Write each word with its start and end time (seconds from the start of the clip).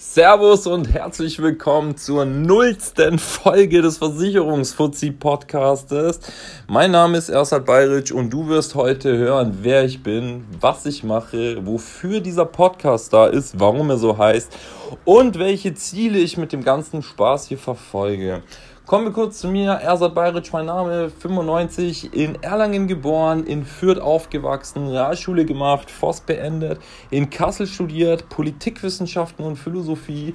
Servus 0.00 0.68
und 0.68 0.94
herzlich 0.94 1.42
willkommen 1.42 1.96
zur 1.96 2.24
nullsten 2.24 3.18
Folge 3.18 3.82
des 3.82 3.98
Versicherungsfuzzi 3.98 5.10
Podcastes. 5.10 6.20
Mein 6.68 6.92
Name 6.92 7.18
ist 7.18 7.30
Ersat 7.30 7.66
Bayric 7.66 8.12
und 8.14 8.30
du 8.30 8.46
wirst 8.46 8.76
heute 8.76 9.18
hören, 9.18 9.58
wer 9.62 9.84
ich 9.84 10.04
bin, 10.04 10.44
was 10.60 10.86
ich 10.86 11.02
mache, 11.02 11.66
wofür 11.66 12.20
dieser 12.20 12.44
Podcast 12.44 13.12
da 13.12 13.26
ist, 13.26 13.58
warum 13.58 13.90
er 13.90 13.98
so 13.98 14.16
heißt 14.16 14.56
und 15.04 15.36
welche 15.40 15.74
Ziele 15.74 16.20
ich 16.20 16.36
mit 16.36 16.52
dem 16.52 16.62
ganzen 16.62 17.02
Spaß 17.02 17.48
hier 17.48 17.58
verfolge. 17.58 18.44
Kommen 18.88 19.04
wir 19.04 19.12
kurz 19.12 19.40
zu 19.40 19.48
mir. 19.48 19.72
Ersat 19.72 20.14
Bayric, 20.14 20.50
mein 20.50 20.64
Name, 20.64 21.10
95, 21.10 22.14
in 22.14 22.42
Erlangen 22.42 22.88
geboren, 22.88 23.44
in 23.44 23.66
Fürth 23.66 24.00
aufgewachsen, 24.00 24.88
Realschule 24.88 25.44
gemacht, 25.44 25.90
Voss 25.90 26.22
beendet, 26.22 26.80
in 27.10 27.28
Kassel 27.28 27.66
studiert, 27.66 28.30
Politikwissenschaften 28.30 29.44
und 29.44 29.56
Philosophie. 29.56 30.34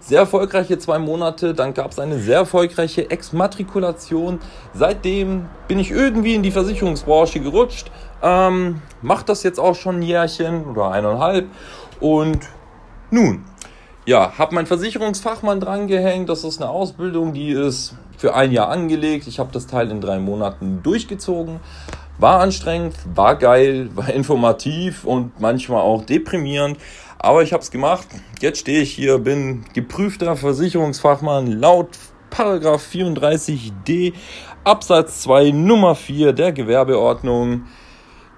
Sehr 0.00 0.18
erfolgreiche 0.18 0.76
zwei 0.76 0.98
Monate, 0.98 1.54
dann 1.54 1.72
gab 1.72 1.92
es 1.92 1.98
eine 1.98 2.18
sehr 2.18 2.40
erfolgreiche 2.40 3.10
Exmatrikulation. 3.10 4.38
Seitdem 4.74 5.46
bin 5.66 5.78
ich 5.78 5.90
irgendwie 5.90 6.34
in 6.34 6.42
die 6.42 6.50
Versicherungsbranche 6.50 7.40
gerutscht, 7.40 7.90
ähm, 8.22 8.82
mache 9.00 9.24
das 9.24 9.42
jetzt 9.44 9.58
auch 9.58 9.76
schon 9.76 10.00
ein 10.00 10.02
Jährchen 10.02 10.66
oder 10.66 10.90
eineinhalb 10.90 11.46
und 12.00 12.40
nun, 13.10 13.44
ja, 14.06 14.36
habe 14.36 14.54
meinen 14.54 14.66
Versicherungsfachmann 14.66 15.60
drangehängt. 15.60 16.28
Das 16.28 16.44
ist 16.44 16.60
eine 16.60 16.70
Ausbildung, 16.70 17.32
die 17.32 17.50
ist 17.50 17.94
für 18.18 18.34
ein 18.34 18.52
Jahr 18.52 18.68
angelegt. 18.68 19.26
Ich 19.26 19.38
habe 19.38 19.50
das 19.52 19.66
Teil 19.66 19.90
in 19.90 20.00
drei 20.00 20.18
Monaten 20.18 20.82
durchgezogen. 20.82 21.60
War 22.18 22.40
anstrengend, 22.40 22.94
war 23.14 23.36
geil, 23.36 23.90
war 23.94 24.12
informativ 24.12 25.04
und 25.04 25.40
manchmal 25.40 25.82
auch 25.82 26.04
deprimierend. 26.04 26.78
Aber 27.18 27.42
ich 27.42 27.52
habe 27.52 27.62
es 27.62 27.70
gemacht. 27.70 28.06
Jetzt 28.40 28.60
stehe 28.60 28.82
ich 28.82 28.92
hier, 28.92 29.18
bin 29.18 29.64
geprüfter 29.72 30.36
Versicherungsfachmann 30.36 31.46
laut 31.52 31.88
Paragraph 32.28 32.84
34d 32.92 34.12
Absatz 34.64 35.22
2 35.22 35.52
Nummer 35.52 35.94
4 35.94 36.32
der 36.34 36.52
Gewerbeordnung. 36.52 37.62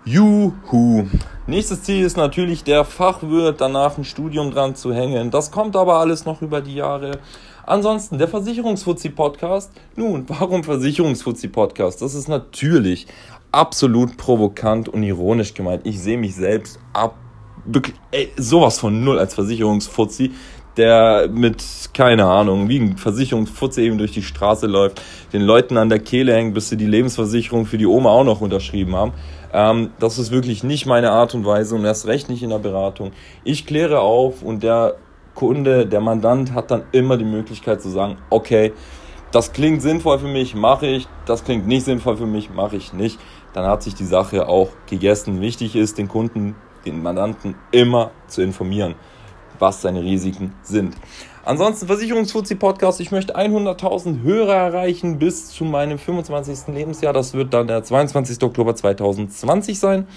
Juhu. 0.09 1.09
Nächstes 1.49 1.83
Ziel 1.83 2.05
ist 2.05 2.17
natürlich 2.17 2.63
der 2.63 2.85
Fachwirt, 2.85 3.61
danach 3.61 3.99
ein 3.99 4.05
Studium 4.05 4.53
dran 4.53 4.77
zu 4.77 4.95
hängen. 4.95 5.33
Das 5.33 5.51
kommt 5.51 5.75
aber 5.75 5.95
alles 5.97 6.25
noch 6.25 6.43
über 6.43 6.61
die 6.61 6.77
Jahre. 6.77 7.19
Ansonsten 7.67 8.17
der 8.17 8.29
Versicherungsfuzzi-Podcast. 8.29 9.73
Nun, 9.97 10.25
warum 10.29 10.63
Versicherungsfuzzi-Podcast? 10.63 12.03
Das 12.03 12.15
ist 12.15 12.29
natürlich 12.29 13.09
absolut 13.51 14.17
provokant 14.17 14.89
und 14.89 15.03
ironisch 15.03 15.55
gemeint. 15.55 15.85
Ich 15.85 16.01
sehe 16.01 16.19
mich 16.19 16.37
selbst 16.37 16.79
ab, 16.93 17.17
wirklich, 17.65 17.97
ey, 18.13 18.31
sowas 18.37 18.79
von 18.79 19.03
null 19.03 19.19
als 19.19 19.35
Versicherungsfuzzi 19.35 20.31
der 20.77 21.29
mit, 21.33 21.65
keine 21.95 22.27
Ahnung, 22.27 22.69
wie 22.69 22.79
ein 22.79 22.97
Versicherungsfutze 22.97 23.83
eben 23.83 23.99
durch 23.99 24.13
die 24.13 24.23
Straße 24.23 24.67
läuft, 24.67 25.03
den 25.33 25.43
Leuten 25.43 25.77
an 25.77 25.89
der 25.89 25.99
Kehle 25.99 26.35
hängt, 26.35 26.55
bis 26.55 26.69
sie 26.69 26.77
die 26.77 26.87
Lebensversicherung 26.87 27.67
für 27.67 27.79
die 27.79 27.87
Oma 27.87 28.11
auch 28.11 28.25
noch 28.25 28.41
unterschrieben 28.41 28.95
haben. 28.95 29.13
Ähm, 29.53 29.91
das 29.99 30.19
ist 30.19 30.31
wirklich 30.31 30.65
nicht 30.65 30.87
meine 30.87 31.13
Art 31.13 31.35
und 31.35 31.47
Weise 31.47 31.75
und 31.75 31.85
erst 31.85 32.07
recht 32.07 32.29
nicht 32.29 32.43
in 32.43 32.51
der 32.51 32.59
Beratung. 32.59 33.13
Ich 33.45 33.67
kläre 33.67 34.01
auf 34.01 34.43
und 34.43 34.63
der 34.63 34.97
Kunde, 35.35 35.87
der 35.87 36.01
Mandant 36.01 36.53
hat 36.55 36.71
dann 36.71 36.85
immer 36.93 37.17
die 37.17 37.25
Möglichkeit 37.25 37.81
zu 37.81 37.89
sagen, 37.89 38.19
okay, 38.31 38.73
das 39.33 39.53
klingt 39.53 39.83
sinnvoll 39.83 40.19
für 40.19 40.29
mich, 40.29 40.55
mache 40.55 40.87
ich, 40.87 41.09
das 41.27 41.45
klingt 41.45 41.67
nicht 41.67 41.85
sinnvoll 41.85 42.17
für 42.17 42.27
mich, 42.27 42.51
mache 42.51 42.77
ich 42.77 42.93
nicht. 42.93 43.19
Dann 43.53 43.67
hat 43.67 43.83
sich 43.83 43.95
die 43.95 44.05
Sache 44.05 44.49
auch 44.49 44.69
gegessen. 44.87 45.41
Wichtig 45.41 45.77
ist, 45.77 45.99
den 45.99 46.09
Kunden, 46.09 46.55
den 46.85 47.03
Mandanten 47.03 47.55
immer 47.71 48.11
zu 48.29 48.43
informieren 48.43 48.95
was 49.59 49.83
seine 49.83 50.03
Risiken 50.03 50.53
sind. 50.63 50.95
Ansonsten 51.45 51.87
Versicherungsfuzzi 51.87 52.57
Podcast. 52.57 53.01
Ich 53.01 53.13
möchte 53.13 53.37
100.000 53.37 54.23
Hörer 54.23 54.55
erreichen 54.55 55.19
bis 55.19 55.47
zu 55.49 55.65
meinem 55.65 55.99
25. 55.99 56.75
Lebensjahr. 56.75 57.13
Das 57.13 57.35
wird 57.35 57.55
dann 57.55 57.69
der 57.69 57.85
22. 57.85 58.43
Oktober 58.43 58.75
2020 58.75 59.79
sein. 59.79 60.09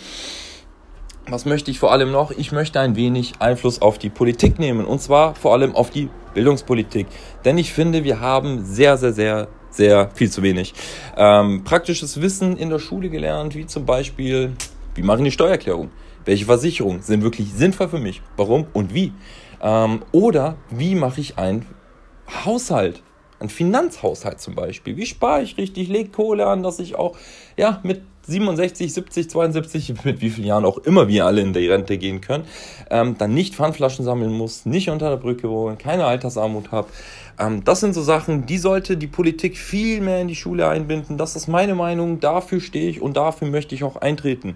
Was 1.28 1.46
möchte 1.46 1.70
ich 1.70 1.78
vor 1.78 1.92
allem 1.92 2.12
noch? 2.12 2.32
Ich 2.32 2.52
möchte 2.52 2.80
ein 2.80 2.96
wenig 2.96 3.34
Einfluss 3.38 3.82
auf 3.82 4.00
die 4.00 4.10
Politik 4.10 4.58
nehmen 4.58 4.86
und 4.86 5.00
zwar 5.00 5.36
vor 5.36 5.54
allem 5.54 5.76
auf 5.76 5.92
die 5.92 6.10
Bildungspolitik. 6.34 7.06
Denn 7.46 7.60
ich 7.60 7.74
finde, 7.74 8.04
wir 8.04 8.20
haben 8.20 8.66
sehr, 8.66 8.98
sehr, 8.98 9.14
sehr, 9.14 9.48
sehr 9.70 10.10
viel 10.16 10.32
zu 10.32 10.42
wenig 10.42 10.74
ähm, 11.16 11.64
praktisches 11.64 12.22
Wissen 12.22 12.58
in 12.58 12.72
der 12.72 12.80
Schule 12.80 13.10
gelernt, 13.10 13.54
wie 13.54 13.68
zum 13.68 13.86
Beispiel, 13.86 14.54
wie 14.96 15.04
mache 15.04 15.18
ich 15.18 15.22
eine 15.22 15.32
Steuererklärung? 15.32 15.92
Welche 16.26 16.46
Versicherungen 16.46 17.02
sind 17.02 17.24
wirklich 17.24 17.54
sinnvoll 17.54 17.90
für 17.90 18.00
mich? 18.00 18.22
Warum 18.38 18.68
und 18.74 18.94
wie? 18.94 19.14
Ähm, 19.62 20.02
oder 20.12 20.58
wie 20.70 20.96
mache 20.96 21.22
ich 21.22 21.38
einen 21.38 21.66
Haushalt? 22.46 23.02
Ein 23.40 23.50
Finanzhaushalt 23.50 24.42
zum 24.42 24.54
Beispiel. 24.56 24.98
Wie 24.98 25.06
spare 25.06 25.42
ich 25.42 25.58
richtig? 25.58 25.88
Lege 25.88 26.10
Kohle 26.10 26.46
an, 26.48 26.62
dass 26.62 26.80
ich 26.80 26.96
auch 26.96 27.16
ja, 27.56 27.80
mit 27.84 28.02
67, 28.30 28.94
70, 28.94 29.30
72, 29.30 29.94
mit 30.04 30.22
wie 30.22 30.30
vielen 30.30 30.48
Jahren 30.48 30.66
auch 30.66 30.78
immer 30.80 31.08
wir 31.08 31.26
alle 31.26 31.42
in 31.42 31.54
die 31.54 31.68
Rente 31.68 31.98
gehen 31.98 32.22
können, 32.22 32.46
ähm, 32.90 33.18
dann 33.18 33.34
nicht 33.34 33.56
Pfandflaschen 33.56 34.06
sammeln 34.06 34.32
muss, 34.32 34.66
nicht 34.66 34.90
unter 34.90 35.10
der 35.10 35.18
Brücke 35.18 35.50
wohnen, 35.50 35.78
keine 35.78 36.06
Altersarmut 36.06 36.72
habe. 36.72 36.90
Ähm, 37.40 37.64
das 37.64 37.80
sind 37.80 37.94
so 37.94 38.02
Sachen, 38.02 38.46
die 38.46 38.58
sollte 38.58 38.98
die 38.98 39.08
Politik 39.08 39.58
viel 39.58 40.02
mehr 40.02 40.22
in 40.22 40.28
die 40.28 40.36
Schule 40.36 40.68
einbinden. 40.68 41.18
Das 41.18 41.36
ist 41.36 41.48
meine 41.48 41.76
Meinung, 41.76 42.20
dafür 42.20 42.60
stehe 42.60 42.90
ich 42.90 43.02
und 43.02 43.18
dafür 43.18 43.48
möchte 43.48 43.74
ich 43.74 43.84
auch 43.84 43.96
eintreten. 43.96 44.56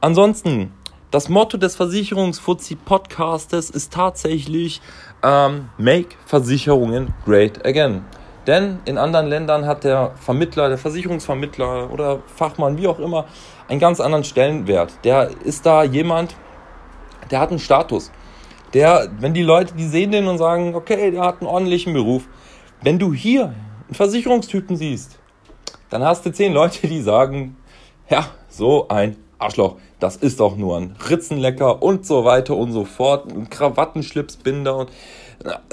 Ansonsten, 0.00 0.72
das 1.10 1.28
Motto 1.28 1.56
des 1.56 1.74
Versicherungsfuzzi-Podcastes 1.74 3.68
ist 3.70 3.92
tatsächlich 3.92 4.80
ähm, 5.24 5.70
Make 5.76 6.10
Versicherungen 6.24 7.14
Great 7.24 7.66
Again. 7.66 8.04
Denn 8.46 8.78
in 8.84 8.96
anderen 8.96 9.26
Ländern 9.26 9.66
hat 9.66 9.82
der 9.82 10.12
Vermittler, 10.20 10.68
der 10.68 10.78
Versicherungsvermittler 10.78 11.90
oder 11.90 12.20
Fachmann, 12.26 12.78
wie 12.78 12.86
auch 12.86 13.00
immer, 13.00 13.24
einen 13.66 13.80
ganz 13.80 13.98
anderen 13.98 14.22
Stellenwert. 14.22 14.92
Der 15.02 15.30
ist 15.44 15.66
da 15.66 15.82
jemand, 15.82 16.36
der 17.32 17.40
hat 17.40 17.50
einen 17.50 17.58
Status. 17.58 18.12
Der, 18.74 19.08
wenn 19.18 19.34
die 19.34 19.42
Leute, 19.42 19.74
die 19.74 19.88
sehen 19.88 20.12
den 20.12 20.28
und 20.28 20.38
sagen, 20.38 20.76
okay, 20.76 21.10
der 21.10 21.22
hat 21.22 21.40
einen 21.40 21.50
ordentlichen 21.50 21.92
Beruf. 21.92 22.28
Wenn 22.82 23.00
du 23.00 23.12
hier 23.12 23.46
einen 23.46 23.94
Versicherungstypen 23.94 24.76
siehst, 24.76 25.18
dann 25.90 26.04
hast 26.04 26.24
du 26.24 26.30
zehn 26.30 26.52
Leute, 26.52 26.86
die 26.86 27.02
sagen, 27.02 27.56
ja, 28.08 28.26
so 28.48 28.86
ein 28.88 29.16
Arschloch, 29.38 29.76
das 30.00 30.16
ist 30.16 30.40
doch 30.40 30.56
nur 30.56 30.76
ein 30.76 30.96
Ritzenlecker 31.08 31.82
und 31.82 32.06
so 32.06 32.24
weiter 32.24 32.56
und 32.56 32.72
so 32.72 32.84
fort, 32.84 33.32
ein 33.32 33.48
Krawattenschlipsbinder 33.48 34.76
und 34.76 34.90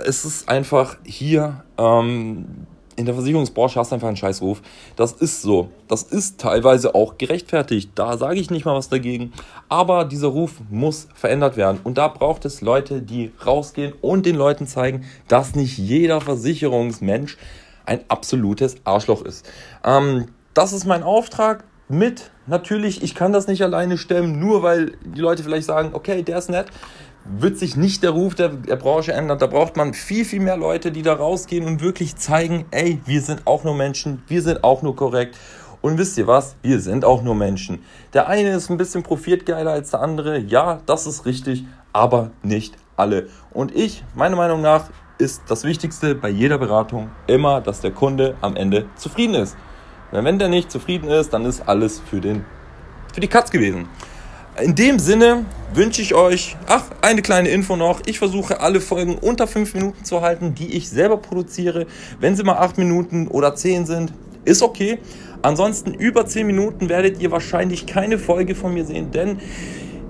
es 0.05 0.25
ist 0.25 0.47
einfach 0.47 0.97
hier 1.03 1.63
ähm, 1.77 2.67
in 2.95 3.05
der 3.05 3.15
Versicherungsbranche 3.15 3.79
hast 3.79 3.91
du 3.91 3.95
einfach 3.95 4.07
einen 4.07 4.17
Scheißruf. 4.17 4.61
Das 4.95 5.11
ist 5.11 5.41
so. 5.41 5.69
Das 5.87 6.03
ist 6.03 6.39
teilweise 6.39 6.95
auch 6.95 7.17
gerechtfertigt. 7.17 7.91
Da 7.95 8.17
sage 8.17 8.39
ich 8.39 8.49
nicht 8.49 8.65
mal 8.65 8.75
was 8.75 8.89
dagegen. 8.89 9.33
Aber 9.67 10.05
dieser 10.05 10.29
Ruf 10.29 10.53
muss 10.69 11.07
verändert 11.13 11.57
werden. 11.57 11.79
Und 11.83 11.97
da 11.97 12.07
braucht 12.07 12.45
es 12.45 12.61
Leute, 12.61 13.01
die 13.01 13.31
rausgehen 13.45 13.93
und 14.01 14.25
den 14.25 14.35
Leuten 14.35 14.65
zeigen, 14.65 15.05
dass 15.27 15.55
nicht 15.55 15.77
jeder 15.77 16.21
Versicherungsmensch 16.21 17.37
ein 17.85 17.99
absolutes 18.07 18.77
Arschloch 18.85 19.23
ist. 19.23 19.45
Ähm, 19.83 20.27
das 20.53 20.71
ist 20.71 20.85
mein 20.85 21.03
Auftrag 21.03 21.65
mit. 21.87 22.31
Natürlich, 22.47 23.03
ich 23.03 23.15
kann 23.15 23.33
das 23.33 23.47
nicht 23.47 23.63
alleine 23.63 23.97
stemmen, 23.97 24.39
nur 24.39 24.63
weil 24.63 24.93
die 25.03 25.21
Leute 25.21 25.43
vielleicht 25.43 25.67
sagen, 25.67 25.91
okay, 25.93 26.23
der 26.23 26.37
ist 26.37 26.49
nett, 26.49 26.67
wird 27.25 27.57
sich 27.57 27.75
nicht 27.75 28.03
der 28.03 28.11
Ruf 28.11 28.35
der, 28.35 28.49
der 28.49 28.75
Branche 28.75 29.13
ändern. 29.13 29.39
Da 29.39 29.47
braucht 29.47 29.77
man 29.77 29.93
viel, 29.93 30.25
viel 30.25 30.39
mehr 30.39 30.57
Leute, 30.57 30.91
die 30.91 31.01
da 31.01 31.13
rausgehen 31.13 31.65
und 31.65 31.81
wirklich 31.81 32.15
zeigen, 32.15 32.65
ey, 32.71 33.01
wir 33.05 33.21
sind 33.21 33.41
auch 33.45 33.63
nur 33.63 33.75
Menschen, 33.75 34.23
wir 34.27 34.41
sind 34.41 34.63
auch 34.63 34.81
nur 34.81 34.95
korrekt. 34.95 35.37
Und 35.81 35.97
wisst 35.97 36.17
ihr 36.17 36.27
was? 36.27 36.55
Wir 36.63 36.79
sind 36.79 37.05
auch 37.05 37.21
nur 37.21 37.35
Menschen. 37.35 37.83
Der 38.13 38.27
eine 38.27 38.55
ist 38.55 38.69
ein 38.69 38.77
bisschen 38.77 39.03
profitgeiler 39.03 39.71
als 39.71 39.91
der 39.91 40.01
andere. 40.01 40.39
Ja, 40.39 40.81
das 40.85 41.05
ist 41.05 41.25
richtig, 41.25 41.65
aber 41.93 42.31
nicht 42.41 42.75
alle. 42.97 43.27
Und 43.51 43.75
ich, 43.75 44.03
meiner 44.15 44.35
Meinung 44.35 44.61
nach, 44.61 44.89
ist 45.17 45.43
das 45.47 45.63
Wichtigste 45.63 46.15
bei 46.15 46.29
jeder 46.29 46.57
Beratung 46.57 47.09
immer, 47.27 47.61
dass 47.61 47.81
der 47.81 47.91
Kunde 47.91 48.35
am 48.41 48.55
Ende 48.55 48.87
zufrieden 48.95 49.35
ist. 49.35 49.55
Wenn 50.11 50.39
der 50.39 50.47
nicht 50.47 50.71
zufrieden 50.71 51.09
ist, 51.09 51.33
dann 51.33 51.45
ist 51.45 51.67
alles 51.67 52.01
für, 52.09 52.21
den, 52.21 52.45
für 53.13 53.21
die 53.21 53.27
Katz 53.27 53.51
gewesen. 53.51 53.87
In 54.61 54.73
dem 54.73 54.99
Sinne 54.99 55.45
wünsche 55.73 56.01
ich 56.01 56.15
euch, 56.15 56.55
ach, 56.67 56.83
eine 57.01 57.21
kleine 57.21 57.49
Info 57.49 57.75
noch. 57.75 57.99
Ich 58.05 58.19
versuche 58.19 58.61
alle 58.61 58.79
Folgen 58.79 59.15
unter 59.15 59.47
5 59.47 59.73
Minuten 59.73 60.05
zu 60.05 60.21
halten, 60.21 60.55
die 60.55 60.77
ich 60.77 60.89
selber 60.89 61.17
produziere. 61.17 61.87
Wenn 62.21 62.37
sie 62.37 62.43
mal 62.43 62.57
8 62.57 62.77
Minuten 62.77 63.27
oder 63.27 63.55
10 63.55 63.85
sind, 63.85 64.13
ist 64.45 64.61
okay. 64.61 64.99
Ansonsten 65.41 65.93
über 65.93 66.25
10 66.25 66.47
Minuten 66.47 66.87
werdet 66.87 67.21
ihr 67.21 67.31
wahrscheinlich 67.31 67.85
keine 67.85 68.17
Folge 68.17 68.55
von 68.55 68.73
mir 68.73 68.85
sehen, 68.85 69.11
denn 69.11 69.39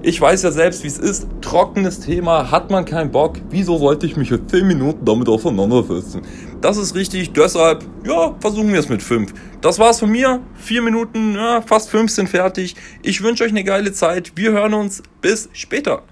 ich 0.03 0.21
weiß 0.21 0.43
ja 0.43 0.51
selbst, 0.51 0.83
wie 0.83 0.87
es 0.87 0.99
ist. 0.99 1.27
Trockenes 1.41 2.01
Thema, 2.01 2.51
hat 2.51 2.69
man 2.69 2.85
keinen 2.85 3.11
Bock. 3.11 3.37
Wieso 3.49 3.79
sollte 3.79 4.05
ich 4.05 4.15
mich 4.15 4.29
für 4.29 4.45
10 4.45 4.67
Minuten 4.67 5.03
damit 5.03 5.27
auseinandersetzen? 5.27 6.21
Das 6.61 6.77
ist 6.77 6.95
richtig, 6.95 7.33
deshalb, 7.33 7.83
ja, 8.05 8.35
versuchen 8.39 8.71
wir 8.71 8.79
es 8.79 8.89
mit 8.89 9.03
5. 9.03 9.33
Das 9.61 9.77
war's 9.77 9.99
von 9.99 10.09
mir. 10.09 10.41
4 10.55 10.81
Minuten, 10.81 11.35
ja, 11.35 11.61
fast 11.61 11.89
5 11.89 12.09
sind 12.09 12.29
fertig. 12.29 12.75
Ich 13.03 13.21
wünsche 13.21 13.43
euch 13.43 13.51
eine 13.51 13.63
geile 13.63 13.93
Zeit. 13.93 14.31
Wir 14.35 14.51
hören 14.51 14.73
uns. 14.73 15.03
Bis 15.21 15.49
später. 15.53 16.03